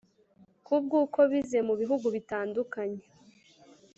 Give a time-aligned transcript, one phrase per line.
[0.65, 3.03] kubwukobize mubihugu bitandukanye.